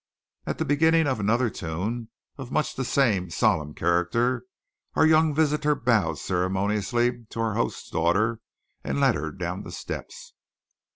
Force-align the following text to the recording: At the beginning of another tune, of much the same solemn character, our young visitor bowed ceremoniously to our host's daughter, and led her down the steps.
At 0.47 0.57
the 0.57 0.65
beginning 0.65 1.05
of 1.05 1.19
another 1.19 1.51
tune, 1.51 2.09
of 2.35 2.51
much 2.51 2.73
the 2.75 2.83
same 2.83 3.29
solemn 3.29 3.75
character, 3.75 4.45
our 4.95 5.05
young 5.05 5.31
visitor 5.31 5.75
bowed 5.75 6.17
ceremoniously 6.17 7.27
to 7.29 7.39
our 7.39 7.53
host's 7.53 7.87
daughter, 7.91 8.39
and 8.83 8.99
led 8.99 9.13
her 9.13 9.31
down 9.31 9.61
the 9.61 9.71
steps. 9.71 10.33